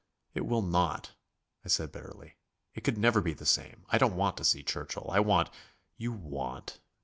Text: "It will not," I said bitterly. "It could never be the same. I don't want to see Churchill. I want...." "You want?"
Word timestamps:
"It 0.33 0.47
will 0.47 0.63
not," 0.63 1.11
I 1.63 1.67
said 1.67 1.91
bitterly. 1.91 2.35
"It 2.73 2.83
could 2.83 2.97
never 2.97 3.21
be 3.21 3.35
the 3.35 3.45
same. 3.45 3.85
I 3.91 3.99
don't 3.99 4.15
want 4.15 4.35
to 4.37 4.43
see 4.43 4.63
Churchill. 4.63 5.07
I 5.13 5.19
want...." 5.19 5.51
"You 5.95 6.11
want?" 6.11 6.79